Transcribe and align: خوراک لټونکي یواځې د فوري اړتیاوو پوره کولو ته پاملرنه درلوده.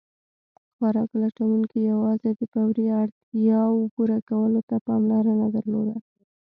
خوراک 0.75 1.11
لټونکي 1.21 1.79
یواځې 1.91 2.29
د 2.39 2.41
فوري 2.51 2.85
اړتیاوو 3.01 3.91
پوره 3.93 4.19
کولو 4.29 4.59
ته 4.69 4.75
پاملرنه 4.87 5.47
درلوده. 5.55 5.95